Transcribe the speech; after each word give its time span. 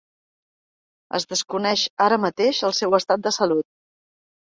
Es 1.17 1.27
desconeix 1.33 1.83
ara 2.05 2.17
mateix 2.23 2.63
el 2.71 2.73
seu 2.79 2.97
estat 3.01 3.27
de 3.29 3.33
salut. 3.37 3.69